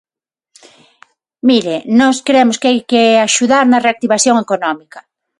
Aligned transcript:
Mire, 1.47 1.77
nós 1.99 2.17
cremos 2.27 2.59
que 2.59 2.69
hai 2.69 2.79
que 2.89 3.03
axudar 3.27 3.65
na 3.67 3.83
reactivación 3.85 4.35
económica. 4.45 4.99